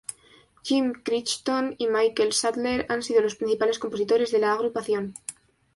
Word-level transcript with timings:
Jim 0.63 0.93
Crichton 1.03 1.75
y 1.77 1.85
Michael 1.85 2.33
Sadler 2.33 2.87
han 2.89 3.03
sido 3.03 3.21
los 3.21 3.35
principales 3.35 3.77
compositores 3.77 4.31
de 4.31 4.39
la 4.39 4.51
agrupación. 4.51 5.13